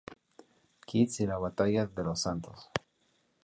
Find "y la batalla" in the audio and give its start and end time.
1.19-1.85